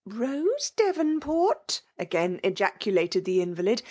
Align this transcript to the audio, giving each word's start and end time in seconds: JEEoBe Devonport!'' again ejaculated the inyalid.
JEEoBe 0.09 0.75
Devonport!'' 0.77 1.83
again 1.99 2.39
ejaculated 2.43 3.23
the 3.23 3.37
inyalid. 3.39 3.79